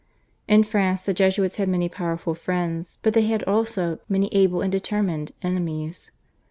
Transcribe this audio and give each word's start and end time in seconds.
In 0.47 0.63
France 0.63 1.03
the 1.03 1.13
Jesuits 1.13 1.57
had 1.57 1.69
many 1.69 1.87
powerful 1.87 2.33
friends, 2.33 2.97
but 3.03 3.13
they 3.13 3.21
had 3.27 3.43
also 3.43 3.99
many 4.09 4.29
able 4.33 4.59
and 4.63 4.71
determined 4.71 5.31
enemies. 5.43 6.09